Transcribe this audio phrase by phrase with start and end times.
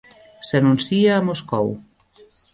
[0.51, 1.69] S'anuncia a Moscou